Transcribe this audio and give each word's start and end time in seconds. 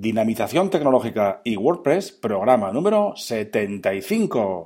Dinamización 0.00 0.70
tecnológica 0.70 1.40
y 1.42 1.56
WordPress, 1.56 2.12
programa 2.12 2.70
número 2.70 3.14
75. 3.16 4.62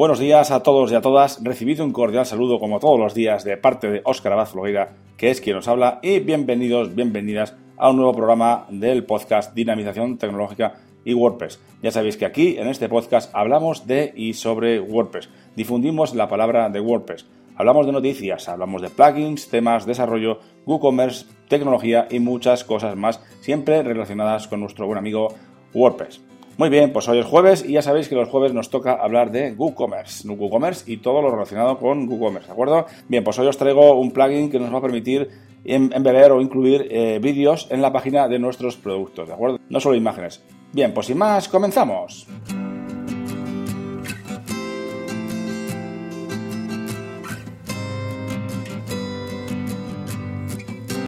Buenos 0.00 0.18
días 0.18 0.50
a 0.50 0.62
todos 0.62 0.90
y 0.90 0.94
a 0.94 1.02
todas. 1.02 1.44
Recibido 1.44 1.84
un 1.84 1.92
cordial 1.92 2.24
saludo, 2.24 2.58
como 2.58 2.80
todos 2.80 2.98
los 2.98 3.12
días, 3.12 3.44
de 3.44 3.58
parte 3.58 3.90
de 3.90 4.00
Óscar 4.02 4.32
Abad 4.32 4.46
Flogueira, 4.46 4.96
que 5.18 5.30
es 5.30 5.42
quien 5.42 5.56
nos 5.56 5.68
habla, 5.68 5.98
y 6.02 6.20
bienvenidos, 6.20 6.94
bienvenidas 6.94 7.54
a 7.76 7.90
un 7.90 7.96
nuevo 7.96 8.14
programa 8.14 8.64
del 8.70 9.04
podcast 9.04 9.54
Dinamización 9.54 10.16
Tecnológica 10.16 10.72
y 11.04 11.12
WordPress. 11.12 11.60
Ya 11.82 11.90
sabéis 11.90 12.16
que 12.16 12.24
aquí, 12.24 12.56
en 12.56 12.68
este 12.68 12.88
podcast, 12.88 13.30
hablamos 13.34 13.86
de 13.86 14.14
y 14.16 14.32
sobre 14.32 14.80
WordPress. 14.80 15.28
Difundimos 15.54 16.14
la 16.14 16.30
palabra 16.30 16.70
de 16.70 16.80
WordPress. 16.80 17.26
Hablamos 17.56 17.84
de 17.84 17.92
noticias, 17.92 18.48
hablamos 18.48 18.80
de 18.80 18.88
plugins, 18.88 19.50
temas, 19.50 19.84
desarrollo, 19.84 20.38
WooCommerce, 20.64 21.26
tecnología 21.46 22.08
y 22.10 22.20
muchas 22.20 22.64
cosas 22.64 22.96
más, 22.96 23.20
siempre 23.42 23.82
relacionadas 23.82 24.48
con 24.48 24.60
nuestro 24.60 24.86
buen 24.86 24.96
amigo 24.96 25.34
WordPress. 25.74 26.29
Muy 26.56 26.68
bien, 26.68 26.92
pues 26.92 27.08
hoy 27.08 27.18
es 27.18 27.26
jueves 27.26 27.64
y 27.66 27.72
ya 27.72 27.82
sabéis 27.82 28.08
que 28.08 28.14
los 28.14 28.28
jueves 28.28 28.52
nos 28.52 28.68
toca 28.68 28.92
hablar 28.92 29.30
de 29.30 29.52
WooCommerce, 29.52 30.28
WooCommerce 30.28 30.90
y 30.92 30.98
todo 30.98 31.22
lo 31.22 31.30
relacionado 31.30 31.78
con 31.78 32.06
WooCommerce, 32.06 32.48
¿de 32.48 32.52
acuerdo? 32.52 32.86
Bien, 33.08 33.24
pues 33.24 33.38
hoy 33.38 33.46
os 33.46 33.56
traigo 33.56 33.98
un 33.98 34.10
plugin 34.10 34.50
que 34.50 34.58
nos 34.58 34.72
va 34.72 34.78
a 34.78 34.82
permitir 34.82 35.30
embeber 35.64 36.32
o 36.32 36.40
incluir 36.40 36.86
eh, 36.90 37.18
vídeos 37.22 37.66
en 37.70 37.80
la 37.80 37.92
página 37.92 38.28
de 38.28 38.38
nuestros 38.38 38.76
productos, 38.76 39.28
¿de 39.28 39.34
acuerdo? 39.34 39.58
No 39.68 39.80
solo 39.80 39.94
imágenes. 39.94 40.42
Bien, 40.72 40.92
pues 40.92 41.06
sin 41.06 41.18
más, 41.18 41.48
comenzamos. 41.48 42.26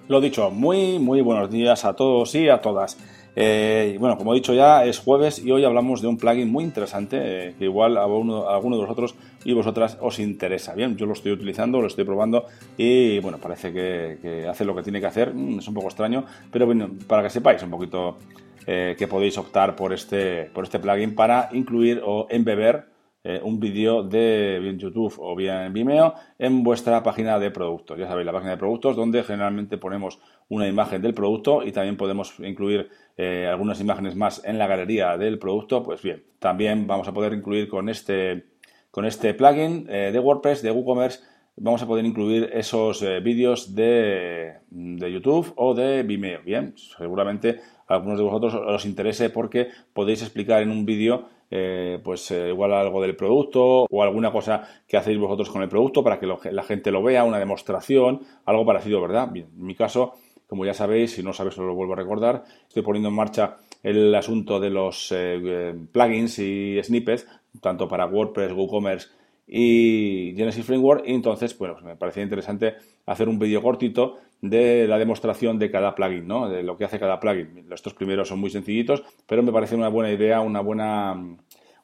Lo 0.08 0.20
dicho, 0.20 0.50
muy, 0.50 0.98
muy 0.98 1.22
buenos 1.22 1.50
días 1.50 1.84
a 1.84 1.94
todos 1.94 2.34
y 2.34 2.48
a 2.48 2.60
todas. 2.60 2.98
Eh, 3.34 3.96
bueno, 3.98 4.18
como 4.18 4.32
he 4.32 4.36
dicho 4.36 4.52
ya, 4.52 4.84
es 4.84 4.98
jueves 4.98 5.38
y 5.38 5.50
hoy 5.50 5.64
hablamos 5.64 6.02
de 6.02 6.08
un 6.08 6.18
plugin 6.18 6.50
muy 6.50 6.64
interesante 6.64 7.16
eh, 7.20 7.54
que 7.58 7.64
igual 7.64 7.96
a, 7.96 8.02
alguno 8.02 8.76
de 8.76 8.82
vosotros 8.82 9.14
y 9.44 9.54
vosotras 9.54 9.96
os 10.00 10.18
interesa. 10.18 10.74
Bien, 10.74 10.96
yo 10.96 11.06
lo 11.06 11.14
estoy 11.14 11.32
utilizando, 11.32 11.80
lo 11.80 11.86
estoy 11.86 12.04
probando 12.04 12.46
y 12.76 13.20
bueno, 13.20 13.38
parece 13.38 13.72
que, 13.72 14.46
hace 14.48 14.64
lo 14.64 14.74
que 14.74 14.82
tiene 14.82 15.00
que 15.00 15.06
hacer. 15.06 15.34
Mm, 15.34 15.60
es 15.60 15.68
un 15.68 15.74
poco 15.74 15.88
extraño, 15.88 16.24
pero 16.50 16.66
bueno, 16.66 16.90
para 17.06 17.22
que 17.22 17.30
sepáis 17.30 17.62
un 17.62 17.70
poquito 17.70 18.18
eh, 18.66 18.94
que 18.98 19.08
podéis 19.08 19.38
optar 19.38 19.74
por 19.76 19.92
este, 19.92 20.50
por 20.52 20.64
este 20.64 20.78
plugin 20.78 21.14
para 21.14 21.48
incluir 21.52 22.02
o 22.04 22.26
embeber 22.28 22.91
eh, 23.24 23.40
un 23.44 23.60
vídeo 23.60 24.02
de 24.02 24.58
bien 24.60 24.80
YouTube 24.80 25.14
o 25.18 25.36
bien 25.36 25.72
Vimeo 25.72 26.14
en 26.40 26.64
vuestra 26.64 27.04
página 27.04 27.38
de 27.38 27.52
productos. 27.52 27.96
Ya 27.96 28.08
sabéis, 28.08 28.26
la 28.26 28.32
página 28.32 28.50
de 28.50 28.56
productos 28.56 28.96
donde 28.96 29.22
generalmente 29.22 29.78
ponemos 29.78 30.18
una 30.48 30.66
imagen 30.66 31.00
del 31.00 31.14
producto 31.14 31.62
y 31.64 31.70
también 31.70 31.96
podemos 31.96 32.34
incluir 32.40 32.88
eh, 33.16 33.46
algunas 33.48 33.80
imágenes 33.80 34.16
más 34.16 34.44
en 34.44 34.58
la 34.58 34.66
galería 34.66 35.16
del 35.18 35.38
producto. 35.38 35.84
Pues 35.84 36.02
bien, 36.02 36.24
también 36.40 36.88
vamos 36.88 37.06
a 37.06 37.12
poder 37.12 37.32
incluir 37.32 37.68
con 37.68 37.88
este, 37.88 38.46
con 38.90 39.04
este 39.04 39.34
plugin 39.34 39.86
eh, 39.88 40.10
de 40.12 40.18
WordPress, 40.18 40.60
de 40.62 40.72
WooCommerce, 40.72 41.20
vamos 41.54 41.80
a 41.80 41.86
poder 41.86 42.04
incluir 42.04 42.50
esos 42.52 43.04
vídeos 43.22 43.72
de, 43.72 44.54
de, 44.70 45.12
YouTube 45.12 45.52
o 45.54 45.74
de 45.74 46.02
Vimeo. 46.02 46.40
Bien, 46.42 46.74
seguramente 46.76 47.60
a 47.86 47.94
algunos 47.94 48.18
de 48.18 48.24
vosotros 48.24 48.54
os 48.54 48.84
interese 48.84 49.30
porque 49.30 49.68
podéis 49.92 50.22
explicar 50.22 50.60
en 50.62 50.70
un 50.72 50.84
vídeo 50.84 51.28
eh, 51.54 52.00
pues 52.02 52.30
eh, 52.30 52.48
igual 52.48 52.72
algo 52.72 53.02
del 53.02 53.14
producto 53.14 53.86
o 53.90 54.02
alguna 54.02 54.32
cosa 54.32 54.62
que 54.88 54.96
hacéis 54.96 55.18
vosotros 55.18 55.50
con 55.50 55.60
el 55.60 55.68
producto 55.68 56.02
para 56.02 56.18
que 56.18 56.26
la 56.26 56.62
gente 56.62 56.90
lo 56.90 57.02
vea, 57.02 57.24
una 57.24 57.38
demostración, 57.38 58.22
algo 58.46 58.64
parecido, 58.64 59.02
¿verdad? 59.02 59.28
Bien, 59.30 59.48
en 59.54 59.66
mi 59.66 59.74
caso, 59.74 60.14
como 60.46 60.64
ya 60.64 60.72
sabéis, 60.72 61.12
si 61.12 61.22
no 61.22 61.34
sabéis 61.34 61.58
os 61.58 61.66
lo 61.66 61.74
vuelvo 61.74 61.92
a 61.92 61.96
recordar, 61.96 62.44
estoy 62.66 62.82
poniendo 62.82 63.10
en 63.10 63.16
marcha 63.16 63.58
el 63.82 64.14
asunto 64.14 64.60
de 64.60 64.70
los 64.70 65.12
eh, 65.14 65.74
plugins 65.92 66.38
y 66.38 66.82
snippets, 66.82 67.26
tanto 67.60 67.86
para 67.86 68.06
WordPress, 68.06 68.52
WooCommerce 68.52 69.08
y 69.46 70.34
Genesis 70.36 70.64
Framework, 70.64 71.04
y 71.06 71.14
entonces, 71.14 71.56
bueno, 71.58 71.76
me 71.82 71.96
parecía 71.96 72.22
interesante 72.22 72.74
hacer 73.06 73.28
un 73.28 73.38
vídeo 73.38 73.62
cortito 73.62 74.18
de 74.40 74.86
la 74.88 74.98
demostración 74.98 75.58
de 75.58 75.70
cada 75.70 75.94
plugin, 75.94 76.26
¿no? 76.26 76.48
De 76.48 76.62
lo 76.62 76.76
que 76.76 76.84
hace 76.84 76.98
cada 76.98 77.20
plugin. 77.20 77.66
Estos 77.72 77.94
primeros 77.94 78.28
son 78.28 78.40
muy 78.40 78.50
sencillitos, 78.50 79.02
pero 79.26 79.42
me 79.42 79.52
parece 79.52 79.74
una 79.74 79.88
buena 79.88 80.10
idea, 80.10 80.40
una 80.40 80.60
buena 80.60 81.14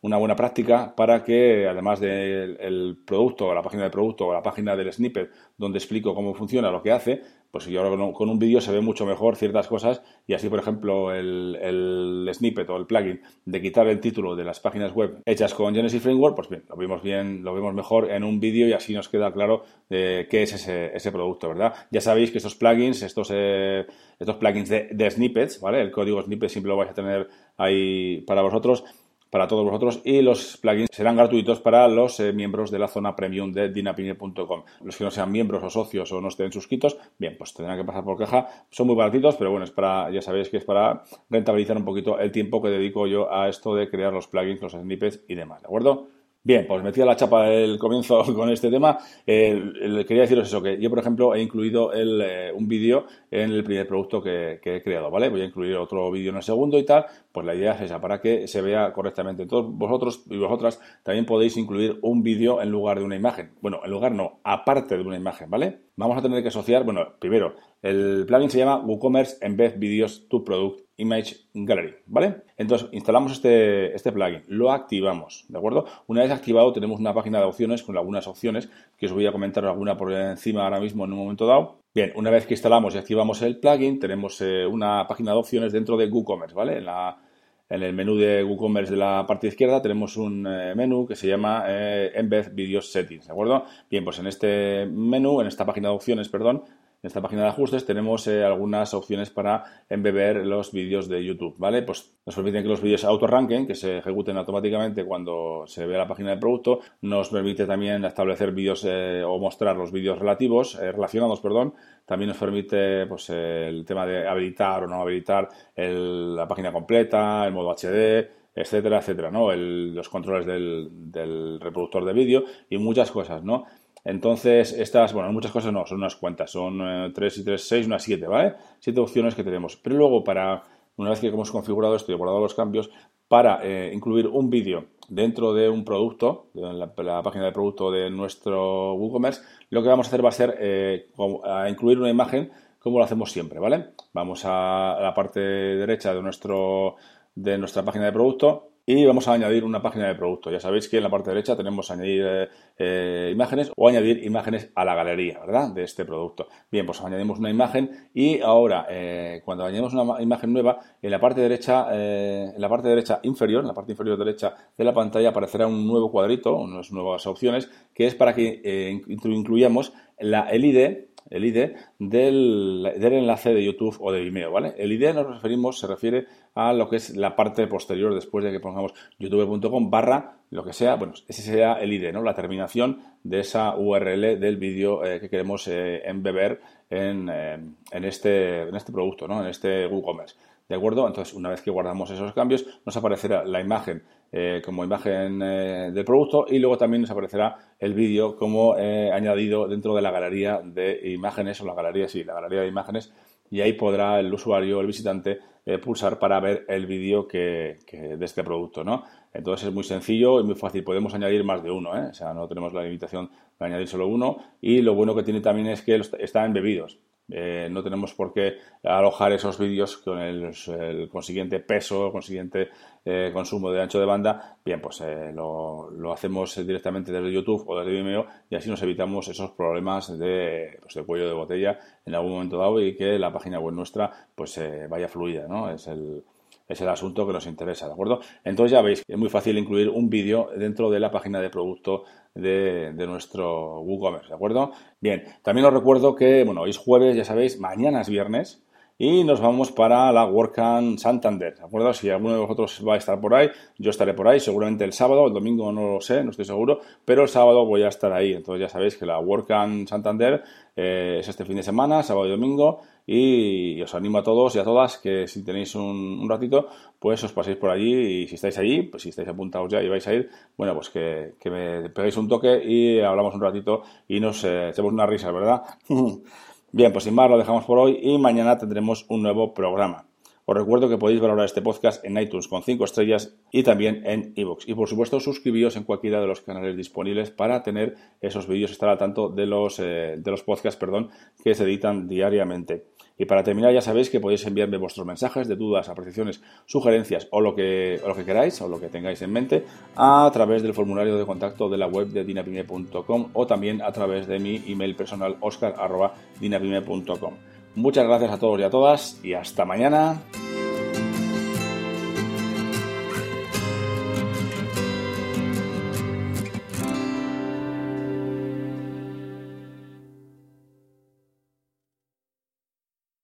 una 0.02 0.16
buena 0.16 0.36
práctica 0.36 0.94
para 0.94 1.24
que, 1.24 1.66
además 1.66 2.00
del 2.00 2.98
producto, 3.04 3.52
la 3.54 3.62
página 3.62 3.82
del 3.82 3.90
producto 3.90 4.26
o 4.26 4.32
la 4.32 4.42
página 4.42 4.76
del 4.76 4.92
snippet 4.92 5.30
donde 5.56 5.78
explico 5.78 6.14
cómo 6.14 6.34
funciona, 6.34 6.70
lo 6.70 6.82
que 6.82 6.92
hace, 6.92 7.22
pues 7.50 7.66
yo 7.66 7.82
ahora 7.82 8.12
con 8.12 8.28
un 8.28 8.38
vídeo 8.38 8.60
se 8.60 8.70
ve 8.70 8.80
mucho 8.80 9.06
mejor 9.06 9.34
ciertas 9.36 9.66
cosas 9.66 10.02
y 10.26 10.34
así, 10.34 10.48
por 10.48 10.58
ejemplo, 10.58 11.14
el, 11.14 12.30
snippet 12.32 12.68
o 12.68 12.76
el 12.76 12.86
plugin 12.86 13.20
de 13.44 13.62
quitar 13.62 13.88
el 13.88 14.00
título 14.00 14.36
de 14.36 14.44
las 14.44 14.60
páginas 14.60 14.92
web 14.92 15.22
hechas 15.24 15.54
con 15.54 15.74
Genesis 15.74 16.02
Framework, 16.02 16.36
pues 16.36 16.48
bien, 16.48 16.64
lo 16.68 16.76
vemos 16.76 17.02
bien, 17.02 17.42
lo 17.42 17.54
vemos 17.54 17.74
mejor 17.74 18.10
en 18.10 18.22
un 18.22 18.38
vídeo 18.38 18.68
y 18.68 18.74
así 18.74 18.92
nos 18.94 19.08
queda 19.08 19.32
claro 19.32 19.64
qué 19.88 20.26
es 20.30 20.52
ese, 20.68 21.10
producto, 21.10 21.48
¿verdad? 21.48 21.74
Ya 21.90 22.02
sabéis 22.02 22.30
que 22.30 22.38
estos 22.38 22.54
plugins, 22.54 23.02
estos, 23.02 23.30
eh, 23.32 23.86
estos 24.18 24.36
plugins 24.36 24.68
de, 24.68 24.88
de 24.92 25.10
snippets, 25.10 25.60
¿vale? 25.60 25.80
El 25.80 25.90
código 25.90 26.22
snippet 26.22 26.50
siempre 26.50 26.68
lo 26.68 26.76
vais 26.76 26.90
a 26.90 26.94
tener 26.94 27.28
ahí 27.56 28.20
para 28.26 28.42
vosotros 28.42 28.84
para 29.30 29.48
todos 29.48 29.64
vosotros 29.64 30.00
y 30.04 30.22
los 30.22 30.56
plugins 30.56 30.88
serán 30.92 31.16
gratuitos 31.16 31.60
para 31.60 31.86
los 31.88 32.18
eh, 32.20 32.32
miembros 32.32 32.70
de 32.70 32.78
la 32.78 32.88
zona 32.88 33.14
premium 33.14 33.52
de 33.52 33.68
dinapine.com. 33.68 34.62
Los 34.82 34.96
que 34.96 35.04
no 35.04 35.10
sean 35.10 35.30
miembros 35.30 35.62
o 35.62 35.70
socios 35.70 36.12
o 36.12 36.20
no 36.20 36.28
estén 36.28 36.52
suscritos, 36.52 36.98
bien, 37.18 37.36
pues 37.36 37.54
tendrán 37.54 37.78
que 37.78 37.84
pasar 37.84 38.04
por 38.04 38.18
caja. 38.18 38.48
Son 38.70 38.86
muy 38.86 38.96
baratitos, 38.96 39.36
pero 39.36 39.50
bueno, 39.50 39.64
es 39.64 39.70
para, 39.70 40.10
ya 40.10 40.22
sabéis 40.22 40.48
que 40.48 40.58
es 40.58 40.64
para 40.64 41.02
rentabilizar 41.30 41.76
un 41.76 41.84
poquito 41.84 42.18
el 42.18 42.32
tiempo 42.32 42.62
que 42.62 42.68
dedico 42.68 43.06
yo 43.06 43.32
a 43.32 43.48
esto 43.48 43.74
de 43.74 43.88
crear 43.90 44.12
los 44.12 44.28
plugins, 44.28 44.60
los 44.60 44.72
snippets 44.72 45.20
y 45.28 45.34
demás, 45.34 45.62
¿de 45.62 45.66
acuerdo? 45.66 46.17
Bien, 46.48 46.64
pues 46.66 46.82
metí 46.82 47.02
a 47.02 47.04
la 47.04 47.14
chapa 47.14 47.44
del 47.44 47.78
comienzo 47.78 48.24
con 48.34 48.48
este 48.48 48.70
tema. 48.70 48.96
Eh, 49.26 50.04
quería 50.08 50.22
deciros 50.22 50.48
eso, 50.48 50.62
que 50.62 50.80
yo, 50.80 50.88
por 50.88 50.98
ejemplo, 50.98 51.34
he 51.34 51.42
incluido 51.42 51.92
eh, 51.92 52.50
un 52.54 52.66
vídeo 52.66 53.04
en 53.30 53.50
el 53.50 53.62
primer 53.62 53.86
producto 53.86 54.22
que, 54.22 54.58
he 54.64 54.82
creado, 54.82 55.10
¿vale? 55.10 55.28
Voy 55.28 55.42
a 55.42 55.44
incluir 55.44 55.76
otro 55.76 56.10
vídeo 56.10 56.30
en 56.30 56.36
el 56.36 56.42
segundo 56.42 56.78
y 56.78 56.86
tal. 56.86 57.04
Pues 57.30 57.44
la 57.44 57.54
idea 57.54 57.74
es 57.74 57.82
esa, 57.82 58.00
para 58.00 58.22
que 58.22 58.48
se 58.48 58.62
vea 58.62 58.94
correctamente. 58.94 59.44
Todos 59.44 59.70
vosotros 59.70 60.24
y 60.30 60.38
vosotras 60.38 60.80
también 61.02 61.26
podéis 61.26 61.54
incluir 61.58 61.98
un 62.00 62.22
vídeo 62.22 62.62
en 62.62 62.70
lugar 62.70 62.98
de 62.98 63.04
una 63.04 63.16
imagen. 63.16 63.52
Bueno, 63.60 63.80
en 63.84 63.90
lugar 63.90 64.12
no, 64.12 64.40
aparte 64.42 64.96
de 64.96 65.02
una 65.02 65.18
imagen, 65.18 65.50
¿vale? 65.50 65.80
Vamos 65.96 66.16
a 66.16 66.22
tener 66.22 66.40
que 66.40 66.48
asociar, 66.48 66.82
bueno, 66.82 67.08
primero, 67.18 67.56
el 67.82 68.24
plugin 68.26 68.50
se 68.50 68.58
llama 68.58 68.78
WooCommerce 68.78 69.38
Embed 69.40 69.78
Videos 69.78 70.28
to 70.28 70.44
Product 70.44 70.80
Image 70.96 71.36
Gallery, 71.54 71.94
¿vale? 72.06 72.42
Entonces, 72.56 72.88
instalamos 72.90 73.32
este, 73.32 73.94
este 73.94 74.10
plugin, 74.10 74.42
lo 74.48 74.72
activamos, 74.72 75.44
¿de 75.48 75.56
acuerdo? 75.56 75.86
Una 76.08 76.22
vez 76.22 76.32
activado, 76.32 76.72
tenemos 76.72 76.98
una 76.98 77.14
página 77.14 77.38
de 77.38 77.44
opciones 77.44 77.84
con 77.84 77.96
algunas 77.96 78.26
opciones, 78.26 78.68
que 78.96 79.06
os 79.06 79.12
voy 79.12 79.26
a 79.26 79.32
comentar 79.32 79.64
alguna 79.64 79.96
por 79.96 80.12
encima 80.12 80.64
ahora 80.64 80.80
mismo 80.80 81.04
en 81.04 81.12
un 81.12 81.18
momento 81.18 81.46
dado. 81.46 81.78
Bien, 81.94 82.12
una 82.16 82.30
vez 82.30 82.46
que 82.46 82.54
instalamos 82.54 82.94
y 82.94 82.98
activamos 82.98 83.42
el 83.42 83.58
plugin, 83.58 84.00
tenemos 84.00 84.40
eh, 84.40 84.66
una 84.66 85.06
página 85.06 85.32
de 85.32 85.38
opciones 85.38 85.72
dentro 85.72 85.96
de 85.96 86.06
WooCommerce, 86.06 86.54
¿vale? 86.56 86.78
En, 86.78 87.82
el 87.82 87.92
menú 87.92 88.16
de 88.16 88.42
WooCommerce 88.42 88.92
de 88.92 88.98
la 88.98 89.24
parte 89.26 89.46
izquierda 89.46 89.80
tenemos 89.80 90.16
un 90.16 90.46
eh, 90.46 90.74
menú 90.74 91.06
que 91.06 91.14
se 91.14 91.28
llama 91.28 91.64
eh, 91.68 92.10
Embed 92.14 92.54
Video 92.54 92.82
Settings, 92.82 93.26
¿de 93.26 93.32
acuerdo? 93.32 93.64
Bien, 93.88 94.04
pues 94.04 94.18
en 94.18 94.26
este 94.26 94.86
menú, 94.86 95.40
en 95.40 95.46
esta 95.46 95.64
página 95.64 95.90
de 95.90 95.94
opciones, 95.94 96.28
perdón, 96.28 96.64
en 97.00 97.06
esta 97.06 97.22
página 97.22 97.42
de 97.42 97.48
ajustes 97.48 97.86
tenemos 97.86 98.26
eh, 98.26 98.42
algunas 98.42 98.92
opciones 98.92 99.30
para 99.30 99.84
embeber 99.88 100.44
los 100.44 100.72
vídeos 100.72 101.08
de 101.08 101.24
YouTube, 101.24 101.54
¿vale? 101.56 101.82
Pues 101.82 102.18
nos 102.26 102.34
permiten 102.34 102.64
que 102.64 102.68
los 102.68 102.82
vídeos 102.82 103.04
auto-ranken, 103.04 103.68
que 103.68 103.76
se 103.76 103.98
ejecuten 103.98 104.36
automáticamente 104.36 105.04
cuando 105.04 105.62
se 105.68 105.86
ve 105.86 105.96
la 105.96 106.08
página 106.08 106.30
del 106.30 106.40
producto. 106.40 106.80
Nos 107.02 107.28
permite 107.28 107.66
también 107.66 108.04
establecer 108.04 108.50
vídeos 108.50 108.84
eh, 108.84 109.22
o 109.24 109.38
mostrar 109.38 109.76
los 109.76 109.92
vídeos 109.92 110.18
relativos, 110.18 110.74
eh, 110.74 110.90
relacionados, 110.90 111.40
perdón. 111.40 111.74
También 112.04 112.30
nos 112.30 112.38
permite 112.38 113.06
pues, 113.06 113.30
el 113.30 113.84
tema 113.86 114.04
de 114.04 114.26
habilitar 114.26 114.82
o 114.82 114.88
no 114.88 115.00
habilitar 115.00 115.48
la 115.76 116.48
página 116.48 116.72
completa, 116.72 117.46
el 117.46 117.52
modo 117.52 117.76
HD, 117.76 118.28
etcétera, 118.56 118.98
etcétera, 118.98 119.30
¿no? 119.30 119.54
los 119.54 120.08
controles 120.08 120.46
del, 120.46 120.88
del 121.12 121.60
reproductor 121.60 122.04
de 122.04 122.12
vídeo 122.12 122.44
y 122.68 122.78
muchas 122.78 123.12
cosas, 123.12 123.44
¿no? 123.44 123.66
Entonces, 124.04 124.72
estas, 124.72 125.12
bueno, 125.12 125.32
muchas 125.32 125.52
cosas 125.52 125.72
no, 125.72 125.86
son 125.86 125.98
unas 125.98 126.16
cuantas, 126.16 126.50
son 126.50 127.12
3 127.12 127.36
eh, 127.36 127.40
y 127.40 127.44
3, 127.44 127.68
6, 127.68 127.86
unas 127.86 128.02
7, 128.02 128.26
¿vale? 128.26 128.54
7 128.80 129.00
opciones 129.00 129.34
que 129.34 129.44
tenemos. 129.44 129.76
Pero 129.76 129.96
luego, 129.96 130.24
para, 130.24 130.62
una 130.96 131.10
vez 131.10 131.20
que 131.20 131.28
hemos 131.28 131.50
configurado 131.50 131.96
esto 131.96 132.12
y 132.12 132.14
guardado 132.14 132.40
los 132.40 132.54
cambios, 132.54 132.90
para 133.28 133.60
eh, 133.62 133.90
incluir 133.92 134.26
un 134.26 134.50
vídeo 134.50 134.86
dentro 135.08 135.52
de 135.52 135.68
un 135.68 135.84
producto, 135.84 136.46
en 136.54 136.78
la, 136.78 137.22
página 137.22 137.46
de 137.46 137.52
producto 137.52 137.90
de 137.90 138.10
nuestro 138.10 138.94
WooCommerce, 138.94 139.42
lo 139.70 139.82
que 139.82 139.88
vamos 139.88 140.06
a 140.06 140.08
hacer 140.08 140.24
va 140.24 140.28
a 140.30 140.32
ser 140.32 140.56
eh, 140.58 141.10
a 141.44 141.68
incluir 141.68 141.98
una 141.98 142.10
imagen 142.10 142.50
como 142.78 142.98
lo 142.98 143.04
hacemos 143.04 143.32
siempre, 143.32 143.58
¿vale? 143.58 143.90
Vamos 144.12 144.42
a 144.44 144.98
la 145.00 145.12
parte 145.14 145.40
derecha 145.40 146.14
de, 146.14 146.22
nuestro, 146.22 146.96
de 147.34 147.58
nuestra 147.58 147.84
página 147.84 148.06
de 148.06 148.12
producto 148.12 148.70
y 148.96 149.04
vamos 149.04 149.28
a 149.28 149.34
añadir 149.34 149.64
una 149.64 149.82
página 149.82 150.08
de 150.08 150.14
producto. 150.14 150.50
Ya 150.50 150.60
sabéis 150.60 150.88
que 150.88 150.96
en 150.96 151.02
la 151.02 151.10
parte 151.10 151.28
derecha 151.28 151.54
tenemos 151.54 151.90
añadir 151.90 152.24
eh, 152.24 152.48
eh, 152.78 153.30
imágenes 153.30 153.70
o 153.76 153.86
añadir 153.86 154.24
imágenes 154.24 154.70
a 154.74 154.82
la 154.82 154.94
galería, 154.94 155.40
¿verdad? 155.40 155.74
De 155.74 155.82
este 155.82 156.06
producto. 156.06 156.48
Bien, 156.72 156.86
pues 156.86 157.02
añadimos 157.02 157.38
una 157.38 157.50
imagen 157.50 158.08
y 158.14 158.40
ahora 158.40 158.86
eh, 158.88 159.42
cuando 159.44 159.64
añadimos 159.64 159.92
una 159.92 160.22
imagen 160.22 160.54
nueva, 160.54 160.78
en 161.02 161.10
la 161.10 161.20
parte 161.20 161.42
derecha, 161.42 161.88
en 161.92 162.58
la 162.58 162.68
parte 162.70 162.88
derecha 162.88 163.20
inferior, 163.24 163.60
en 163.60 163.68
la 163.68 163.74
parte 163.74 163.92
inferior 163.92 164.16
derecha 164.16 164.54
de 164.74 164.84
la 164.84 164.94
pantalla 164.94 165.28
aparecerá 165.28 165.66
un 165.66 165.86
nuevo 165.86 166.10
cuadrito, 166.10 166.56
unas 166.56 166.90
nuevas 166.90 167.26
opciones, 167.26 167.70
que 167.92 168.06
es 168.06 168.14
para 168.14 168.34
que 168.34 169.02
incluyamos 169.06 169.92
la, 170.18 170.48
el 170.48 170.64
ID 170.64 171.08
el 171.30 171.44
ID 171.44 171.72
del, 171.98 172.86
enlace 172.96 173.54
de 173.54 173.64
YouTube 173.64 173.96
o 174.00 174.12
de 174.12 174.20
Vimeo, 174.20 174.52
¿vale? 174.52 174.74
El 174.78 174.92
ID 174.92 175.14
nos 175.14 175.26
referimos, 175.26 175.78
se 175.78 175.86
refiere 175.86 176.26
a 176.54 176.72
lo 176.72 176.88
que 176.88 176.96
es 176.96 177.16
la 177.16 177.36
parte 177.36 177.66
posterior 177.66 178.14
después 178.14 178.44
de 178.44 178.50
que 178.50 178.60
pongamos 178.60 178.94
youtube.com 179.18 179.90
barra 179.90 180.38
lo 180.50 180.64
que 180.64 180.72
sea, 180.72 180.94
bueno, 180.96 181.12
ese 181.28 181.42
sería 181.42 181.74
el 181.74 181.92
ID, 181.92 182.12
¿no? 182.12 182.22
La 182.22 182.34
terminación 182.34 183.02
de 183.22 183.40
esa 183.40 183.76
URL 183.76 184.40
del 184.40 184.56
vídeo 184.56 185.04
eh, 185.04 185.20
que 185.20 185.28
queremos 185.28 185.68
eh, 185.68 186.02
embeber 186.04 186.60
en, 186.88 187.28
eh, 187.28 187.58
en, 187.90 188.04
este, 188.04 188.62
en 188.62 188.74
este 188.74 188.92
producto, 188.92 189.28
¿no? 189.28 189.42
En 189.42 189.48
este 189.48 189.86
WooCommerce. 189.86 190.36
¿De 190.68 190.74
acuerdo? 190.74 191.06
Entonces, 191.06 191.34
una 191.34 191.48
vez 191.48 191.62
que 191.62 191.70
guardamos 191.70 192.10
esos 192.10 192.32
cambios, 192.34 192.66
nos 192.84 192.96
aparecerá 192.96 193.44
la 193.44 193.60
imagen 193.60 194.02
eh, 194.30 194.60
como 194.62 194.84
imagen 194.84 195.40
eh, 195.40 195.90
del 195.90 196.04
producto 196.04 196.44
y 196.48 196.58
luego 196.58 196.76
también 196.76 197.00
nos 197.00 197.10
aparecerá 197.10 197.56
el 197.78 197.94
vídeo 197.94 198.36
como 198.36 198.76
eh, 198.76 199.10
añadido 199.10 199.66
dentro 199.66 199.94
de 199.94 200.02
la 200.02 200.10
galería 200.10 200.60
de 200.62 201.00
imágenes 201.12 201.60
o 201.62 201.64
la 201.64 201.72
galería, 201.72 202.08
sí, 202.08 202.24
la 202.24 202.34
galería 202.34 202.60
de 202.60 202.68
imágenes 202.68 203.10
y 203.50 203.62
ahí 203.62 203.72
podrá 203.72 204.20
el 204.20 204.32
usuario, 204.32 204.80
el 204.80 204.86
visitante, 204.86 205.38
pulsar 205.82 206.18
para 206.18 206.40
ver 206.40 206.64
el 206.68 206.86
vídeo 206.86 207.26
que, 207.26 207.78
de 207.90 208.24
este 208.24 208.42
producto, 208.42 208.84
¿no? 208.84 209.04
Entonces 209.32 209.68
es 209.68 209.74
muy 209.74 209.84
sencillo 209.84 210.40
y 210.40 210.44
muy 210.44 210.54
fácil. 210.54 210.82
Podemos 210.82 211.14
añadir 211.14 211.44
más 211.44 211.62
de 211.62 211.70
uno, 211.70 211.90
O 211.90 212.14
sea, 212.14 212.32
no 212.32 212.46
tenemos 212.48 212.72
la 212.72 212.82
limitación 212.82 213.30
de 213.58 213.66
añadir 213.66 213.86
solo 213.88 214.06
uno 214.06 214.38
y 214.60 214.80
lo 214.80 214.94
bueno 214.94 215.14
que 215.14 215.22
tiene 215.22 215.40
también 215.40 215.68
es 215.68 215.82
que 215.82 216.00
está 216.18 216.44
embebidos. 216.44 216.98
Eh, 217.30 217.68
no 217.70 217.82
tenemos 217.82 218.14
por 218.14 218.32
qué 218.32 218.58
alojar 218.82 219.32
esos 219.32 219.58
vídeos 219.58 219.98
con 219.98 220.18
el, 220.18 221.08
consiguiente 221.10 221.60
peso, 221.60 222.06
el 222.06 222.12
consiguiente 222.12 222.68
eh, 223.04 223.30
consumo 223.32 223.70
de 223.70 223.82
ancho 223.82 224.00
de 224.00 224.06
banda. 224.06 224.56
Bien, 224.64 224.80
pues 224.80 225.00
eh, 225.02 225.32
lo, 225.34 226.12
hacemos 226.12 226.56
directamente 226.56 227.12
desde 227.12 227.32
YouTube 227.32 227.64
o 227.66 227.78
desde 227.78 227.92
Vimeo 227.92 228.26
y 228.48 228.56
así 228.56 228.70
nos 228.70 228.82
evitamos 228.82 229.28
esos 229.28 229.50
problemas 229.50 230.18
de, 230.18 230.78
pues, 230.80 230.94
de 230.94 231.04
cuello 231.04 231.28
de 231.28 231.34
botella 231.34 231.78
en 232.06 232.14
algún 232.14 232.32
momento 232.32 232.58
dado 232.58 232.80
y 232.80 232.96
que 232.96 233.18
la 233.18 233.32
página 233.32 233.60
web 233.60 233.74
nuestra 233.74 234.10
pues 234.34 234.58
vaya 234.88 235.08
fluida, 235.08 235.46
¿no? 235.46 235.70
Es 235.70 235.86
el, 235.86 236.22
es 236.68 236.80
el 236.80 236.88
asunto 236.88 237.26
que 237.26 237.32
nos 237.32 237.46
interesa, 237.46 237.86
¿de 237.86 237.92
acuerdo? 237.92 238.20
Entonces 238.44 238.72
ya 238.72 238.82
veis, 238.82 239.02
es 239.06 239.18
muy 239.18 239.30
fácil 239.30 239.56
incluir 239.56 239.88
un 239.88 240.10
vídeo 240.10 240.50
dentro 240.56 240.90
de 240.90 241.00
la 241.00 241.10
página 241.10 241.40
de 241.40 241.48
producto 241.48 242.04
de, 242.34 242.92
nuestro 243.06 243.80
WooCommerce, 243.80 244.28
¿de 244.28 244.34
acuerdo? 244.34 244.72
Bien, 245.00 245.24
también 245.42 245.66
os 245.66 245.72
recuerdo 245.72 246.14
que, 246.14 246.44
bueno, 246.44 246.62
hoy 246.62 246.70
es 246.70 246.78
jueves, 246.78 247.16
ya 247.16 247.24
sabéis, 247.24 247.58
mañana 247.58 248.02
es 248.02 248.08
viernes, 248.08 248.64
y 249.00 249.22
nos 249.22 249.40
vamos 249.40 249.70
para 249.70 250.10
la 250.12 250.26
WordCamp 250.26 250.98
Santander, 250.98 251.54
¿de 251.56 251.64
acuerdo? 251.64 251.94
Si 251.94 252.10
alguno 252.10 252.34
de 252.34 252.40
vosotros 252.40 252.84
va 252.86 252.94
a 252.94 252.96
estar 252.96 253.20
por 253.20 253.32
ahí, 253.32 253.48
yo 253.78 253.90
estaré 253.90 254.12
por 254.12 254.26
ahí, 254.26 254.40
seguramente 254.40 254.84
el 254.84 254.92
sábado, 254.92 255.28
el 255.28 255.32
domingo 255.32 255.70
no 255.70 255.94
lo 255.94 256.00
sé, 256.00 256.24
no 256.24 256.30
estoy 256.30 256.44
seguro, 256.44 256.80
pero 257.04 257.22
el 257.22 257.28
sábado 257.28 257.64
voy 257.64 257.84
a 257.84 257.88
estar 257.88 258.12
ahí. 258.12 258.32
Entonces 258.32 258.60
ya 258.60 258.68
sabéis 258.68 258.96
que 258.96 259.06
la 259.06 259.20
WordCamp 259.20 259.88
Santander 259.88 260.42
eh, 260.74 261.18
es 261.20 261.28
este 261.28 261.44
fin 261.44 261.56
de 261.56 261.62
semana, 261.62 262.02
sábado 262.02 262.26
y 262.26 262.30
domingo, 262.30 262.80
y 263.10 263.80
os 263.80 263.94
animo 263.94 264.18
a 264.18 264.22
todos 264.22 264.54
y 264.54 264.58
a 264.58 264.64
todas 264.64 264.98
que 264.98 265.26
si 265.26 265.42
tenéis 265.42 265.74
un, 265.74 266.28
ratito, 266.28 266.68
pues 266.98 267.24
os 267.24 267.32
paséis 267.32 267.56
por 267.56 267.70
allí 267.70 267.94
y 267.94 268.28
si 268.28 268.34
estáis 268.34 268.58
allí, 268.58 268.82
pues 268.82 269.02
si 269.02 269.08
estáis 269.08 269.28
apuntados 269.28 269.72
ya 269.72 269.82
y 269.82 269.88
vais 269.88 270.06
a 270.06 270.12
ir, 270.12 270.28
bueno, 270.58 270.74
pues 270.74 270.90
que, 270.90 271.32
me 271.50 271.88
peguéis 271.88 272.18
un 272.18 272.28
toque 272.28 272.62
y 272.62 273.00
hablamos 273.00 273.34
un 273.34 273.40
ratito 273.40 273.82
y 274.06 274.20
nos 274.20 274.44
eh, 274.44 274.68
echemos 274.68 274.92
una 274.92 275.06
risa, 275.06 275.32
¿verdad? 275.32 275.62
Bien, 276.72 276.92
pues 276.92 277.04
sin 277.04 277.14
más 277.14 277.30
lo 277.30 277.38
dejamos 277.38 277.64
por 277.64 277.78
hoy 277.78 277.98
y 278.02 278.18
mañana 278.18 278.58
tendremos 278.58 279.06
un 279.08 279.22
nuevo 279.22 279.54
programa. 279.54 280.04
Os 280.44 280.56
recuerdo 280.56 280.90
que 280.90 280.98
podéis 280.98 281.20
valorar 281.20 281.46
este 281.46 281.62
podcast 281.62 282.04
en 282.04 282.18
iTunes 282.18 282.46
con 282.46 282.62
5 282.62 282.84
estrellas 282.84 283.34
y 283.50 283.62
también 283.62 284.02
en 284.04 284.32
iVoox. 284.34 284.68
Y 284.68 284.74
por 284.74 284.88
supuesto, 284.88 285.18
suscribíos 285.18 285.76
en 285.76 285.84
cualquiera 285.84 286.20
de 286.20 286.26
los 286.26 286.42
canales 286.42 286.76
disponibles 286.76 287.30
para 287.30 287.62
tener 287.62 287.96
esos 288.20 288.46
vídeos, 288.46 288.70
estar 288.70 288.90
al 288.90 288.98
tanto 288.98 289.30
de 289.30 289.46
los, 289.46 289.78
eh, 289.78 290.16
de 290.18 290.30
los 290.30 290.42
podcasts 290.42 290.78
perdón, 290.78 291.10
que 291.42 291.54
se 291.54 291.64
editan 291.64 292.06
diariamente. 292.06 292.84
Y 293.18 293.24
para 293.24 293.42
terminar, 293.42 293.74
ya 293.74 293.80
sabéis 293.80 294.10
que 294.10 294.20
podéis 294.20 294.46
enviarme 294.46 294.76
vuestros 294.76 295.04
mensajes 295.04 295.48
de 295.48 295.56
dudas, 295.56 295.88
apreciaciones, 295.88 296.40
sugerencias 296.66 297.26
o 297.32 297.40
lo 297.40 297.54
que, 297.54 298.00
lo 298.06 298.14
que 298.14 298.24
queráis 298.24 298.60
o 298.62 298.68
lo 298.68 298.80
que 298.80 298.88
tengáis 298.88 299.20
en 299.22 299.32
mente 299.32 299.64
a 299.96 300.30
través 300.32 300.62
del 300.62 300.72
formulario 300.72 301.16
de 301.16 301.26
contacto 301.26 301.68
de 301.68 301.78
la 301.78 301.88
web 301.88 302.08
de 302.08 302.24
dinapime.com 302.24 303.30
o 303.32 303.46
también 303.46 303.82
a 303.82 303.90
través 303.90 304.28
de 304.28 304.38
mi 304.38 304.62
email 304.68 304.94
personal 304.94 305.36
oscar.dinapime.com. 305.40 307.34
Muchas 307.74 308.06
gracias 308.06 308.30
a 308.32 308.38
todos 308.38 308.60
y 308.60 308.62
a 308.62 308.70
todas 308.70 309.20
y 309.24 309.34
hasta 309.34 309.64
mañana. 309.64 310.20